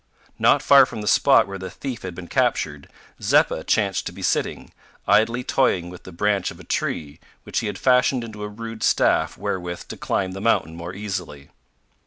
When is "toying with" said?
5.43-6.05